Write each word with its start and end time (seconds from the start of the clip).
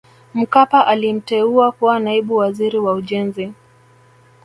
Mkapa 0.33 0.87
alimteua 0.87 1.71
kuwa 1.71 1.99
Naibu 1.99 2.35
Waziri 2.35 2.79
wa 2.79 2.93
Ujenzi 2.93 3.53